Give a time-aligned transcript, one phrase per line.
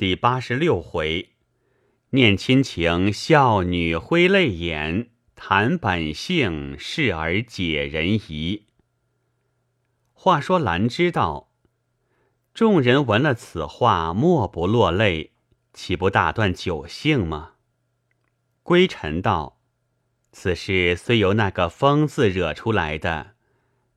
[0.00, 1.28] 第八十六回，
[2.12, 8.64] 念亲情，孝女挥泪眼；谈本性，事儿解人疑。
[10.14, 11.50] 话说兰知道，
[12.54, 15.32] 众人闻了此话，莫不落泪，
[15.74, 17.56] 岂不大断酒兴吗？
[18.62, 19.60] 归尘道
[20.32, 23.34] ：“此事虽由那个疯子惹出来的，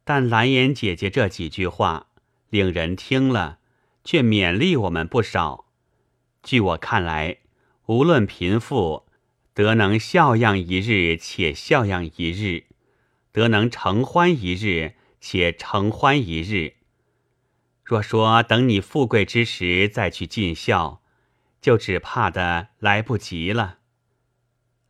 [0.03, 2.07] 但蓝颜姐姐这几句话，
[2.49, 3.59] 令人听了，
[4.03, 5.63] 却勉励我们不少。”
[6.43, 7.37] 据我看来，
[7.85, 9.05] 无论贫富，
[9.53, 12.65] 得能孝养一日，且孝养一日；
[13.31, 16.73] 得能承欢一日，且承欢一日。
[17.85, 21.01] 若说等你富贵之时再去尽孝，
[21.61, 23.79] 就只怕的来不及了。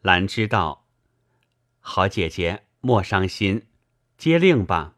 [0.01, 0.87] 兰知道，
[1.79, 3.67] 好姐姐莫伤心，
[4.17, 4.95] 接令吧。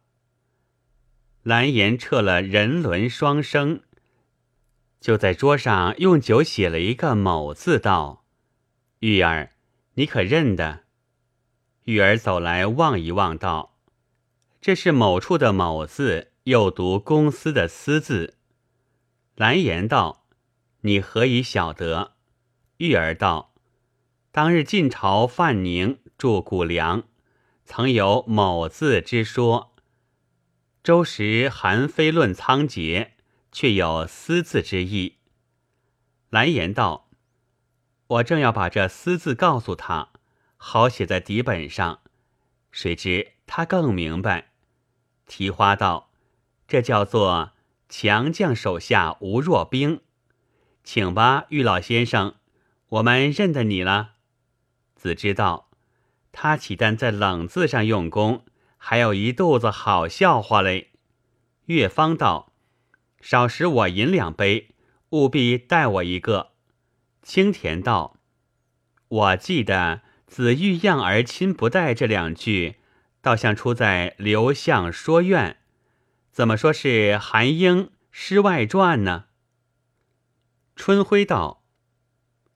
[1.43, 3.81] 蓝颜撤了人伦双生。
[5.05, 8.25] 就在桌上用酒写了一个“某”字，道
[9.01, 9.51] ：“玉儿，
[9.93, 10.79] 你可认得？”
[11.85, 13.77] 玉儿走来望一望，道
[14.59, 18.33] ：“这是某处的‘某’字，又读公司的‘私’字。”
[19.37, 20.25] 蓝颜道
[20.81, 22.13] ：“你何以晓得？”
[22.77, 23.53] 玉儿道
[24.33, 27.03] ：“当日晋朝范宁著谷梁，
[27.63, 29.75] 曾有‘某’字之说。
[30.81, 33.09] 周时韩非论仓颉。”
[33.55, 35.15] 却有“私”字之意。
[36.29, 37.07] 蓝颜道
[38.07, 40.09] ：“我正要把这‘私’字告诉他，
[40.57, 42.01] 好写在底本上。
[42.69, 44.51] 谁知他更明白。
[45.25, 46.11] 提花道
[46.67, 47.53] ：‘这叫做
[47.87, 50.01] 强将手下无弱兵。’
[50.83, 52.35] 请吧，玉老先生，
[52.89, 54.15] 我们认得你了。”
[54.97, 55.69] 子知道
[56.33, 58.43] 他岂但在冷字上用功，
[58.75, 60.91] 还有一肚子好笑话嘞。
[61.67, 62.51] 岳芳道。
[63.21, 64.69] 少时我饮两杯，
[65.09, 66.51] 务必带我一个。
[67.23, 68.17] 青田道
[69.07, 72.75] ：“我记得子欲养而亲不待这两句，
[73.21, 75.57] 倒像出在刘向说愿，
[76.31, 79.25] 怎么说是韩英诗外传呢？”
[80.75, 81.63] 春晖道：“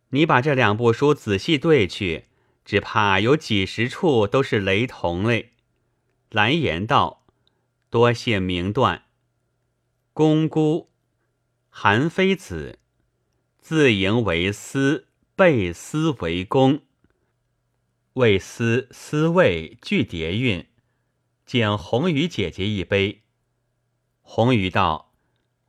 [0.09, 2.25] 你把这两部书仔细对去，
[2.63, 5.53] 只怕有几十处都是雷同嘞。”
[6.29, 7.25] 蓝颜道
[7.89, 9.05] ：“多谢明断。”
[10.19, 10.89] 公姑，
[11.69, 12.77] 韩非子，
[13.57, 16.81] 自营为私，背私为公。
[18.15, 20.67] 为私私位俱叠韵，
[21.45, 23.21] 敬红雨姐姐一杯。
[24.19, 25.13] 红雨道：“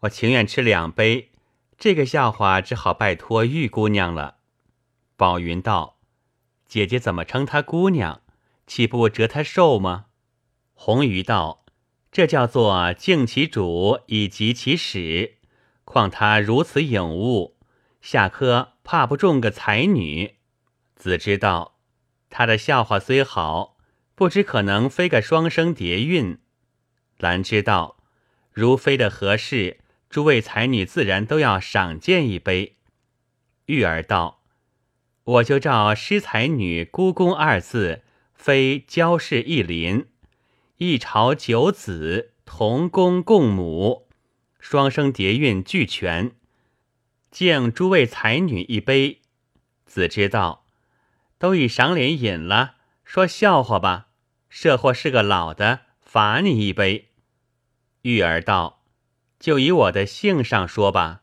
[0.00, 1.31] 我情愿吃两杯，
[1.78, 4.39] 这个笑话只好拜托玉姑娘了。”
[5.16, 6.00] 宝云道
[6.66, 8.22] ：“姐姐怎么称她姑娘？
[8.66, 10.06] 岂不折她寿吗？”
[10.75, 11.65] 红鱼道。
[12.12, 15.37] 这叫做敬其主以及其始，
[15.84, 17.56] 况他如此颖悟，
[18.00, 20.37] 下科怕不中个才女。
[20.97, 21.78] 子知道
[22.28, 23.76] 他的笑话虽好，
[24.16, 26.38] 不知可能飞个双生叠韵。
[27.19, 27.98] 兰知道，
[28.53, 29.78] 如飞的合适，
[30.09, 32.77] 诸位才女自然都要赏鉴一杯。
[33.66, 34.42] 玉儿道
[35.22, 38.03] ：“我就照诗才女孤公二字，
[38.34, 40.09] 非娇氏一林。”
[40.83, 44.09] 一朝九子同公共母，
[44.59, 46.33] 双生叠韵俱全。
[47.31, 49.21] 敬诸位才女一杯。
[49.85, 50.65] 子之道，
[51.37, 54.09] 都已赏脸饮了，说笑话吧。
[54.49, 57.11] 设或是个老的，罚你一杯。
[58.01, 58.83] 玉儿道
[59.39, 61.21] ：“就以我的姓上说吧。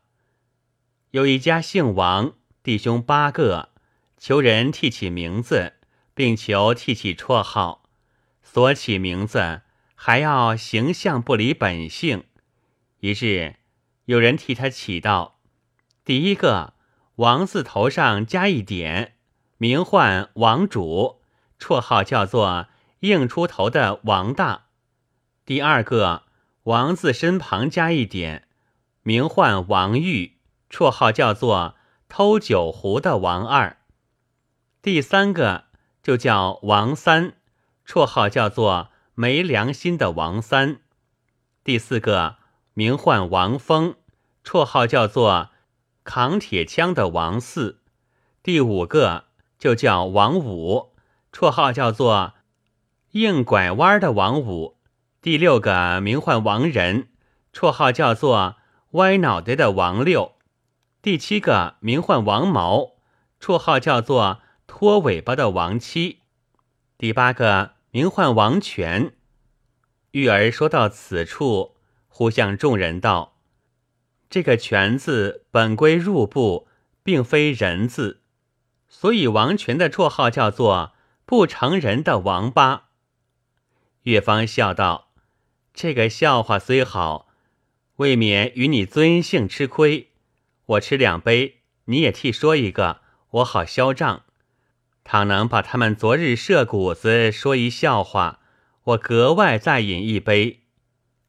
[1.10, 3.70] 有一家姓王，弟兄八个，
[4.18, 5.72] 求人替起名字，
[6.14, 7.82] 并求替起绰号。”
[8.50, 9.60] 所起名字
[9.94, 12.24] 还要形象不离本性。
[13.00, 13.56] 一日，
[14.06, 15.38] 有人替他起道：
[16.02, 16.72] 第一个
[17.16, 19.16] 王字头上加一点，
[19.58, 21.20] 名唤王主，
[21.60, 22.68] 绰号叫做
[23.00, 24.62] 硬出头的王大；
[25.44, 26.22] 第二个
[26.62, 28.48] 王字身旁加一点，
[29.02, 30.38] 名唤王玉，
[30.70, 31.76] 绰号叫做
[32.08, 33.76] 偷酒壶的王二；
[34.80, 35.66] 第三个
[36.02, 37.34] 就叫王三。
[37.88, 40.80] 绰号叫做没良心的王三，
[41.64, 42.36] 第四个
[42.74, 43.94] 名唤王峰，
[44.44, 45.48] 绰号叫做
[46.04, 47.80] 扛铁枪的王四，
[48.42, 49.24] 第五个
[49.58, 50.92] 就叫王五，
[51.32, 52.34] 绰号叫做
[53.12, 54.76] 硬拐弯的王五，
[55.22, 57.08] 第六个名唤王仁，
[57.54, 58.56] 绰号叫做
[58.90, 60.34] 歪脑袋的王六，
[61.00, 62.96] 第七个名唤王毛，
[63.40, 66.18] 绰号叫做拖尾巴的王七，
[66.98, 67.77] 第八个。
[67.98, 69.16] 名唤王权。
[70.12, 71.74] 玉儿说到此处，
[72.06, 73.40] 忽向众人道
[74.30, 76.68] ：“这个权字本归入部，
[77.02, 78.22] 并非人字，
[78.88, 80.92] 所以王权的绰号叫做
[81.26, 82.90] 不成人的王八。
[84.02, 85.10] 月芳笑道
[85.74, 87.26] ：“这个笑话虽好，
[87.96, 90.12] 未免与你尊姓吃亏。
[90.66, 94.22] 我吃两杯，你也替说一个，我好消账。
[95.10, 98.40] 倘能把他们昨日射谷子说一笑话，
[98.84, 100.64] 我格外再饮一杯。”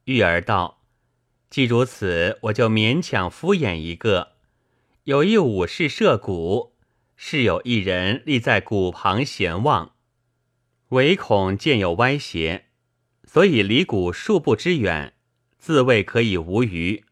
[0.03, 0.81] 玉儿道。
[1.49, 4.33] 既如此，我就勉强敷衍一个。
[5.05, 6.75] 有一武士射谷，
[7.15, 9.93] 是有一人立在谷旁闲望，
[10.89, 12.65] 唯恐见有歪斜，
[13.23, 15.13] 所以离谷数步之远，
[15.57, 17.05] 自谓可以无虞。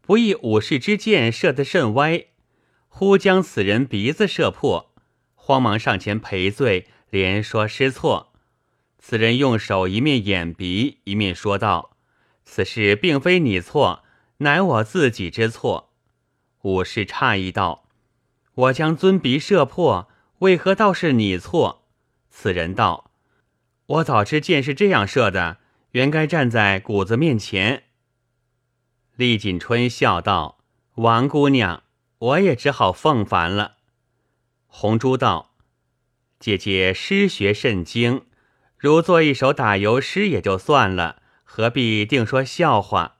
[0.00, 2.28] 不意武士之箭射得甚歪，
[2.88, 4.91] 忽将此人鼻子射破，
[5.44, 8.32] 慌忙上前赔罪，连说失错。
[9.00, 11.96] 此人用手一面掩鼻，一面说道。
[12.44, 14.04] 此事并非你错，
[14.36, 15.90] 乃我自己之错。
[16.60, 17.88] 武士诧异道
[18.54, 20.08] ：“我将尊鼻射破，
[20.38, 21.88] 为何倒是你错？”
[22.30, 23.10] 此人道
[23.86, 25.58] ：“我早知箭是这样射的，
[25.90, 27.82] 原该站在谷子面前。”
[29.16, 30.60] 厉锦春笑道
[31.02, 31.82] ：“王姑娘，
[32.18, 33.78] 我也只好奉烦了。”
[34.74, 35.54] 红珠道
[36.40, 38.24] ：“姐姐诗学甚精，
[38.78, 43.18] 如做一首打油诗也就算了。”何必定说笑话？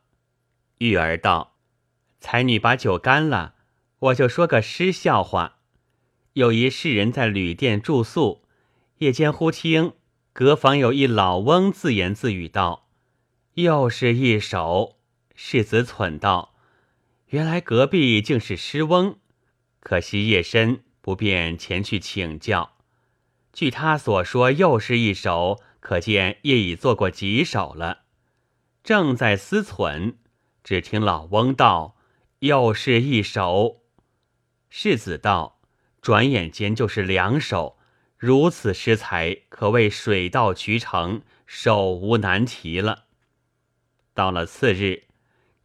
[0.79, 1.59] 玉儿道
[2.19, 3.55] ：“才女把酒干了，
[3.99, 5.59] 我就说个诗笑话。
[6.33, 8.47] 有一世人在旅店住宿，
[8.99, 9.93] 夜间忽听
[10.33, 12.89] 隔房有一老翁自言自语道
[13.55, 14.97] ：‘又是一首。’
[15.37, 16.55] 世子忖道
[17.29, 19.19] ：‘原来隔壁竟是诗翁，
[19.81, 22.77] 可惜夜深不便前去请教。
[23.53, 28.05] 据他所说，又是一首，可见夜已做过几首了。’”
[28.83, 30.15] 正在思忖，
[30.65, 31.97] 只听老翁道
[32.41, 33.83] ：“又是一首。”
[34.71, 35.61] 世子道
[36.01, 37.77] ：“转眼间就是两首，
[38.17, 43.05] 如此诗才，可谓水到渠成，手无难题了。”
[44.15, 45.05] 到了次日，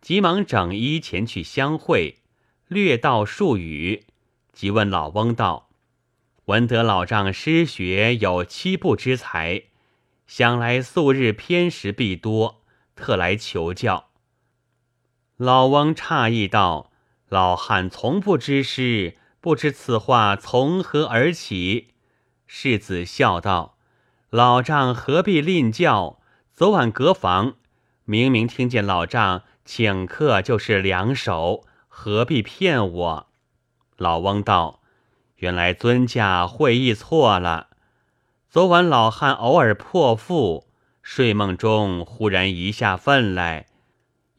[0.02, 2.18] 急忙整衣前去相会，
[2.68, 4.07] 略道数语，
[4.58, 5.70] 即问老翁道
[6.46, 9.66] ：“闻得老丈诗学有七步之才，
[10.26, 12.64] 想来素日偏食必多。”
[12.98, 14.08] 特来求教。
[15.36, 16.90] 老翁诧异道
[17.30, 21.94] ：“老汉从不知诗，不知此话从何而起。”
[22.48, 23.78] 世子笑道
[24.32, 26.20] ：“老丈何必吝教？
[26.52, 27.58] 昨晚隔房，
[28.06, 33.28] 明明听见老丈请客就是两手，何必骗我？”
[33.98, 34.82] 老翁道
[35.38, 37.68] ：“原来尊驾会意错了。
[38.50, 40.66] 昨晚老汉偶尔破腹。”
[41.02, 43.68] 睡梦中忽然一下愤来，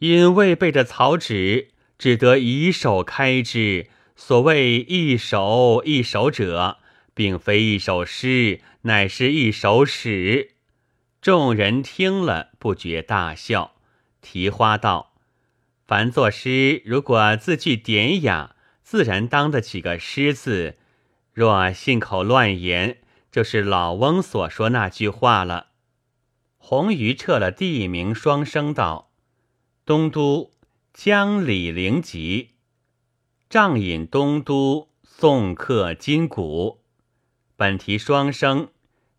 [0.01, 3.89] 因未备着草纸，只得以手开之。
[4.15, 6.77] 所谓一首一首者，
[7.15, 10.57] 并非一首诗，乃是一首史。
[11.23, 13.73] 众人听了，不觉大笑。
[14.21, 15.15] 提花道
[15.89, 18.57] ：“凡作诗，如果字句典雅，
[18.91, 20.79] 自然当得起个诗字；
[21.35, 22.97] 若信口乱言，
[23.31, 25.73] 就是老翁所说那句话了。”
[26.57, 29.11] 红鱼撤了地名双声道
[29.85, 30.53] ：“东都
[30.95, 32.53] 江里灵集，
[33.51, 36.81] 仗引东都送客金谷。
[37.57, 38.69] 本题双声，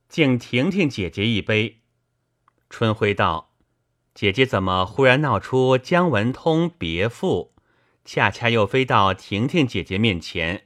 [0.08, 1.82] 敬婷婷姐姐一杯。”
[2.72, 3.52] 春晖道
[4.16, 7.54] ：“姐姐怎么忽然闹出姜文通别赋，
[8.12, 10.64] 恰恰又飞到婷婷姐姐面前，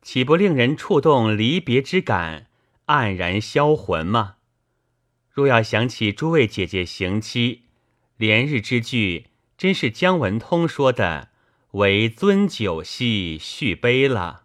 [0.00, 2.46] 岂不令人触动离别之感，
[2.86, 4.36] 黯然销魂吗？”
[5.34, 7.64] 若要想起诸位姐姐行期，
[8.16, 11.30] 连日之句，真是姜文通说的
[11.74, 14.44] “为尊酒戏续杯”了。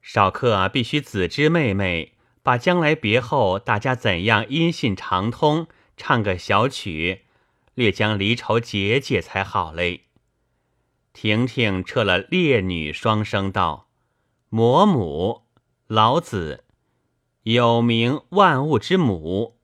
[0.00, 5.66] 少客必须子之妹妹，把将来别后大家怎样音信长通，
[5.98, 7.26] 唱个小曲，
[7.74, 10.03] 略将离愁解解才好嘞。
[11.14, 13.88] 婷婷撤了烈女双声道
[14.50, 15.44] ：“魔母，
[15.86, 16.64] 老子
[17.44, 19.56] 有名万物之母。”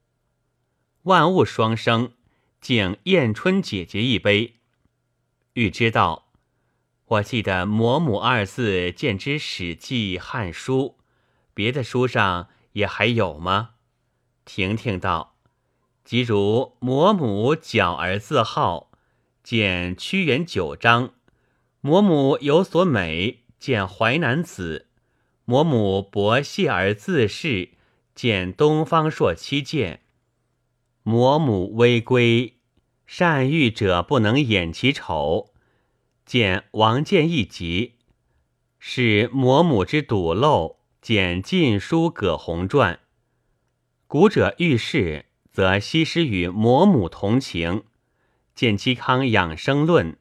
[1.03, 2.13] 万物双生，
[2.61, 4.61] 敬燕春姐姐一杯。
[5.55, 6.29] 欲知道，
[7.07, 10.97] 我记得“嬷母”二字见之《史记》《汉书》，
[11.53, 13.71] 别的书上也还有吗？
[14.45, 15.35] 婷婷道
[16.05, 18.93] ：“即如嬷母矫而自号，
[19.43, 21.09] 见屈原九章；
[21.83, 24.87] 嬷母有所美，见淮南子；
[25.47, 27.71] 嬷母薄谢而自恃，
[28.15, 30.03] 见东方朔七剑。”
[31.05, 32.59] 嬷母微归，
[33.07, 35.53] 善欲者不能掩其丑。
[36.27, 37.95] 见王建一集，
[38.79, 40.81] 是魔母之堵漏。
[41.01, 42.95] 见《晋书·葛洪传》，
[44.07, 47.85] 古者遇事，则西施与魔母同情。
[48.55, 50.19] 见嵇康养生论，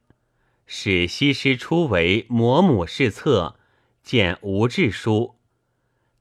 [0.72, 3.56] 使西施初为魔母侍侧。
[4.04, 5.36] 见吴志书，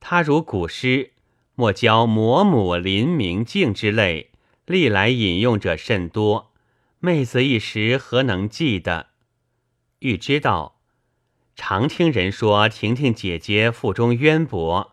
[0.00, 1.12] 他如古诗，
[1.55, 4.31] 莫教魔母临明镜之类，
[4.64, 6.50] 历来引用者甚多。
[6.99, 9.09] 妹子一时何能记得？
[9.99, 10.81] 欲知道。
[11.55, 14.93] 常听人说婷婷姐姐腹中渊博，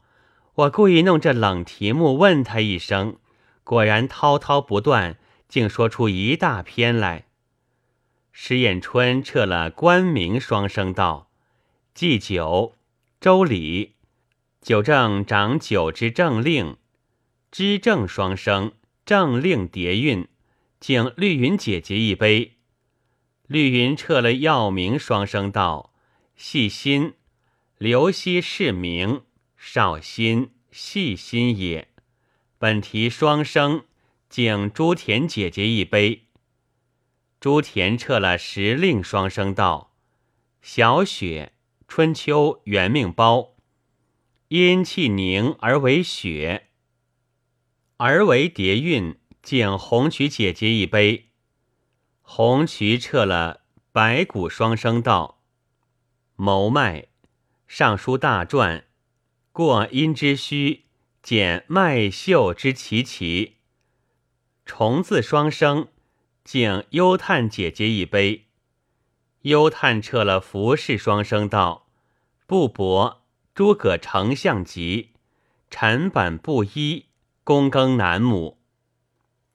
[0.55, 3.15] 我故意弄这冷题目问她一声，
[3.63, 7.25] 果然滔滔不断，竟说出一大篇来。
[8.37, 11.31] 石彦春撤了官名双声道
[11.95, 12.75] ：“祭酒，
[13.21, 13.93] 周礼，
[14.61, 16.75] 九正掌酒之政令，
[17.49, 18.73] 知正双声，
[19.05, 20.27] 政令叠韵，
[20.81, 22.57] 敬绿云姐姐一杯。”
[23.47, 25.93] 绿云撤了药名双声道。
[26.35, 27.13] 细心，
[27.77, 29.21] 刘熙是名，
[29.55, 31.87] 少心细心也。
[32.57, 33.85] 本题双生，
[34.27, 36.24] 敬朱田姐姐一杯。
[37.45, 39.93] 朱田撤了时令双声道：
[40.63, 41.53] 小雪，
[41.87, 43.53] 春秋元命包，
[44.47, 46.69] 阴气凝而为雪，
[47.97, 51.29] 而为叠韵，敬红曲姐姐一杯。
[52.23, 53.61] 红渠撤了
[53.91, 55.43] 白骨双声道。
[56.35, 57.09] 谋脉，
[57.67, 58.85] 尚书大传，
[59.51, 60.85] 过阴之虚，
[61.21, 63.57] 减脉秀之奇奇。
[64.65, 65.89] 虫字双生，
[66.45, 68.45] 敬幽叹姐姐一杯。
[69.41, 71.87] 幽叹撤了服饰双生道，
[72.45, 73.17] 布帛
[73.55, 75.09] 诸葛丞相集，
[75.71, 77.07] 臣本布衣，
[77.43, 78.59] 躬耕南亩。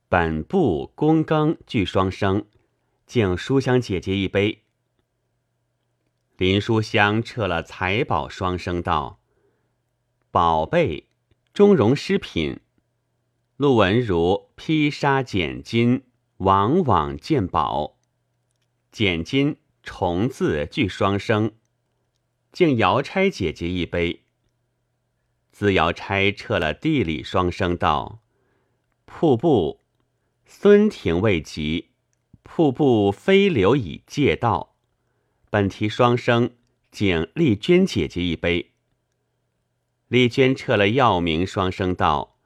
[0.08, 2.44] 本布躬耕俱双生，
[3.06, 4.64] 敬书香姐姐一杯。
[6.36, 9.20] 林书香撤了财宝双声道
[10.32, 11.06] ：“宝贝，
[11.52, 12.58] 中容诗品。”
[13.56, 16.02] 陆文如披纱剪金，
[16.40, 17.98] 往往见宝。
[18.90, 21.52] 简金重字俱双生，
[22.50, 24.24] 敬瑶钗姐姐一杯。
[25.52, 28.22] 自瑶钗撤了地理双声道
[29.04, 29.82] ：“瀑布，
[30.46, 31.90] 孙庭未及，
[32.42, 34.76] 瀑布飞流已借道。”
[35.50, 36.54] 本题双生，
[36.90, 38.72] 敬丽娟姐姐一杯。
[40.08, 42.38] 丽娟撤了药名双生道：“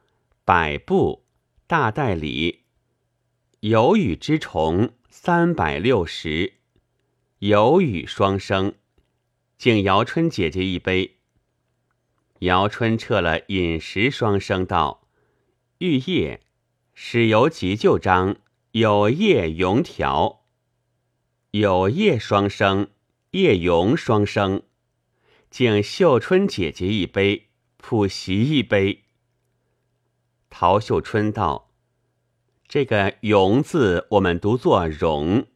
[0.45, 1.25] 百步
[1.69, 2.64] 大代理，
[3.67, 6.53] 有羽之虫三百六十。”
[7.41, 8.75] 有羽双生，
[9.57, 11.17] 敬姚春姐姐一杯。
[12.41, 15.09] 姚春撤了饮食双生道
[15.81, 16.43] ：“玉叶
[16.93, 18.37] 始由急救章，
[18.73, 20.45] 有叶永条。”
[21.53, 22.91] 有叶双生。
[23.31, 24.63] 叶咏双生，
[25.49, 29.05] 敬秀春姐姐一杯，普席一杯。
[30.51, 31.73] 陶秀春道
[32.75, 35.47] ：“这个‘荣’字，我们读作‘荣’。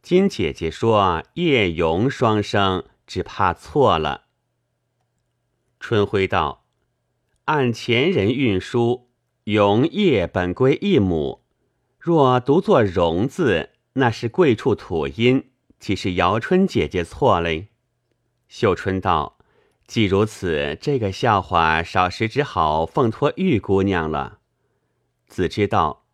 [0.00, 4.28] 金姐姐说叶荣双生，只怕错了。”
[5.78, 6.64] 春晖道
[7.44, 9.10] ：“按前人运书
[9.44, 11.44] ，‘荣’叶本归一母，
[11.98, 17.68] 若读作‘荣’字，那是贵处土音。”岂是姚春姐姐错嘞？
[18.48, 19.36] 秀春道
[19.86, 24.38] ：“既如此，这个笑话少时只好奉托玉姑娘了。”
[25.28, 26.06] 子知道：“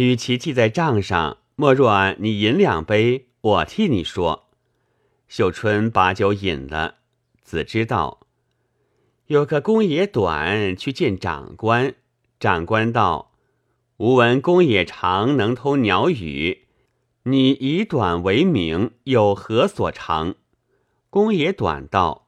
[0.00, 4.48] 与其记在账上，莫若你饮两杯，我替你说。”
[5.28, 6.96] 秀春把酒饮了。
[7.42, 8.20] 子知道
[9.28, 11.94] ：“有个公爷短去见长官，
[12.38, 13.32] 长官道
[13.98, 16.66] ：‘吾闻公爷长能通鸟语。’”
[17.24, 20.36] 你以短为名，有何所长？
[21.10, 22.26] 公爷短道：“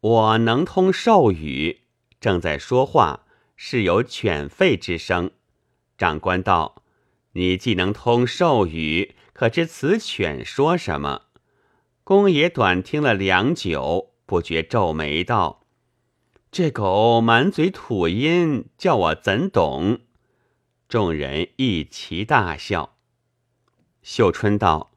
[0.00, 1.80] 我能通兽语，
[2.20, 3.24] 正在说话，
[3.56, 5.32] 是有犬吠之声。”
[5.98, 6.79] 长官道
[7.32, 11.22] ：“你既能通兽语，可知此犬说什么？”
[12.02, 15.64] 公爷短听了良久，不觉皱眉道
[16.50, 20.00] ：“这狗满嘴土音，叫我怎懂？”
[20.88, 22.96] 众人一齐大笑。
[24.02, 24.90] 秀春道：“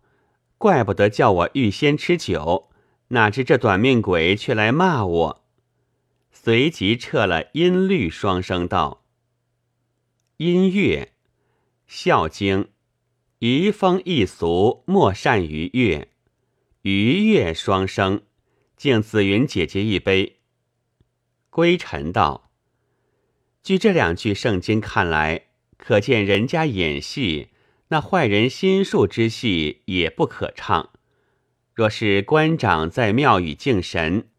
[0.58, 2.72] 怪不得叫我预先吃酒，
[3.10, 5.44] 哪知这短命鬼却来骂我。”
[6.32, 9.04] 随即撤了音律双声道
[10.38, 11.13] ：“音乐，
[11.96, 12.64] 《孝经》，
[13.38, 16.08] 移风易俗，莫善于乐。
[16.82, 18.24] 愉悦双生，
[18.76, 20.38] 敬紫云姐姐一杯。”
[21.52, 22.50] 归尘道
[23.62, 25.44] ：“据这两句圣经看来，
[25.78, 27.50] 可见人家演戏。”
[27.90, 30.90] 那坏人心术之戏也不可唱，
[31.76, 34.30] 若是官长在庙宇敬神，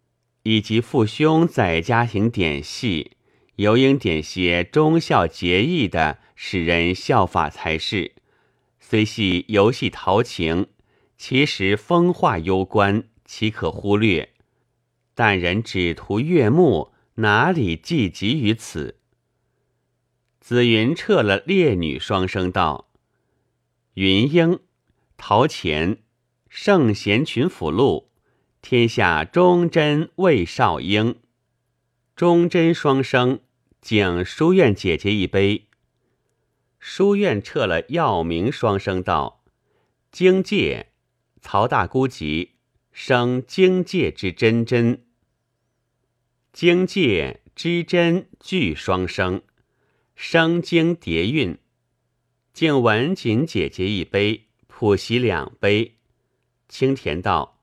[0.43, 3.13] 以及父兄在家庭点戏，
[3.55, 8.13] 尤应点些忠孝节义的，使人效法才是。
[8.81, 10.69] 虽系游戏陶情，
[11.17, 14.31] 其实风化攸关，岂可忽略？
[15.15, 18.99] 但人只图悦目，哪里计及于此？
[20.41, 22.91] 紫云撤了烈女双声道
[23.95, 24.61] ：“云英，
[25.17, 25.99] 陶潜。”
[26.57, 28.11] 圣贤群辅录，
[28.63, 31.17] 天下忠贞魏少英，
[32.15, 33.41] 忠贞双生，
[33.81, 35.67] 敬书院姐姐一杯。
[36.87, 39.43] 书院撤了药名双声道：
[40.13, 40.89] 荆界，
[41.41, 42.57] 曹大姑集，
[42.93, 45.03] 生荆界之真真。
[46.53, 49.41] 荆界之真俱双生，
[50.15, 51.57] 生经叠韵，
[52.53, 55.97] 敬文锦姐姐一杯，普喜两杯。
[56.69, 57.63] 清甜道：“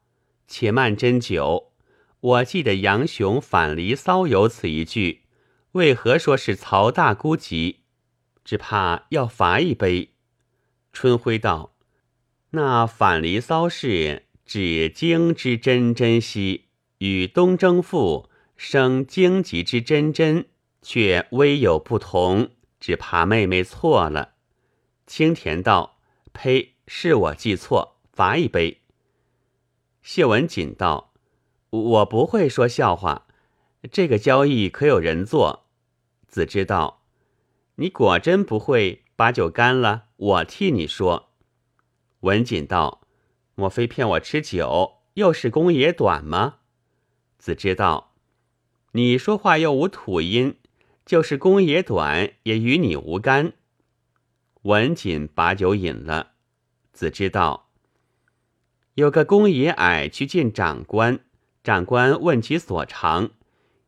[0.50, 1.74] 且慢斟酒。
[2.22, 5.22] 我记得杨雄《反离骚》有此一句，
[5.74, 7.81] 为何说是曹大姑集？
[8.44, 10.14] 只怕要罚一杯。”
[10.94, 11.74] 春晖道
[12.52, 16.66] ：“那《反离骚》是指荆之真真兮，
[16.98, 20.48] 与东征赋生荆棘之真真
[20.82, 24.34] 却微有不同，只怕妹妹错了。”
[25.08, 26.00] 青田道
[26.34, 26.76] ：“呸！
[26.88, 28.82] 是我记错，罚一杯。”
[30.04, 31.14] 谢文锦道
[31.70, 33.28] ：“我不会说笑话，
[33.92, 35.68] 这个交易可有人做？”
[36.28, 37.01] 子之道
[37.82, 41.32] ：“你果真不会把酒干了，我替你说。”
[42.22, 43.02] 文锦道
[43.56, 45.00] ：“莫非骗我吃酒？
[45.16, 46.60] 又是公爷短吗？”
[47.40, 48.14] 子之道
[48.94, 50.58] ：“你说话又无土音，
[51.08, 53.54] 就是公爷短也与你无干。”
[54.62, 56.34] 文锦把酒饮了。
[56.94, 57.72] 子之道。
[58.94, 61.22] 有个公爷矮去见长官，
[61.64, 63.32] 长官问其所长，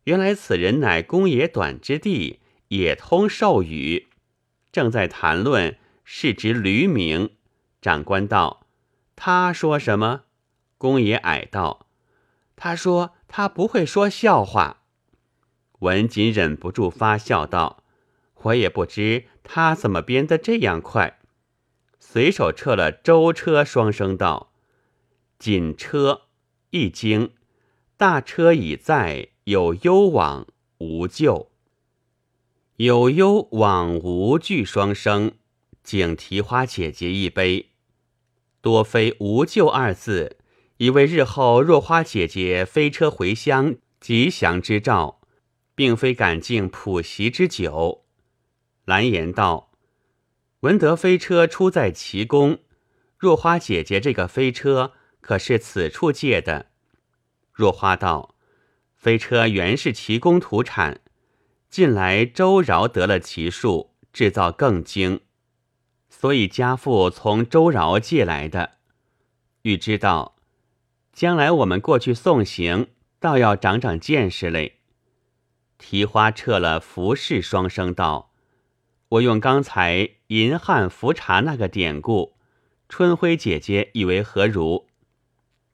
[0.05, 4.07] 原来此人乃公爷短之弟，也通授语。
[4.71, 7.31] 正在谈论，是值驴名。
[7.81, 8.65] 长官道
[9.15, 10.23] ：“他说什么？”
[10.77, 11.87] 公爷矮道
[12.55, 14.83] ：“他说他不会说笑话。”
[15.79, 17.83] 文锦忍不住发笑道
[18.43, 21.19] ：“我也不知他怎么编得这样快。”
[21.99, 24.53] 随手撤了舟车双声道。
[25.39, 26.23] 锦车
[26.69, 27.33] 一经，
[27.97, 30.47] 大车已在，有忧往
[30.77, 31.52] 无救。
[32.77, 35.33] 有忧往无惧双生，
[35.83, 37.69] 敬提花姐姐一杯。
[38.61, 40.37] 多非无救二字，
[40.77, 45.21] 以为日后若花姐姐飞车回乡吉祥之兆，
[45.75, 48.05] 并非赶敬普席之酒。
[48.85, 49.71] 蓝颜道：
[50.61, 52.57] 闻得飞车出在齐宫，
[53.17, 54.93] 若花姐姐这个飞车。
[55.21, 56.71] 可是此处借的。
[57.53, 58.35] 若花道，
[58.97, 60.99] 飞车原是奇工土产，
[61.73, 65.21] 近来周饶得了奇术，制造更精，
[66.07, 68.73] 所以家父从周饶借来的。
[69.63, 70.35] 欲知道，
[71.13, 74.81] 将来我们过去送行，倒要长长见识嘞。
[75.79, 78.31] 提花撤了服饰双声道
[79.09, 82.35] ：“我用刚才银汉服茶那个典故，
[82.87, 84.85] 春晖姐姐以为何如？”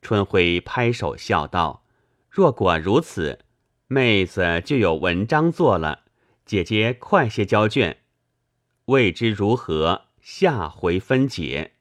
[0.01, 1.83] 春晖拍手笑道
[2.31, 3.39] ：“若果如此，
[3.91, 6.01] 妹子就有文章做了。
[6.45, 7.97] 姐姐快些交卷，
[8.85, 11.71] 未知如何，下回分解。”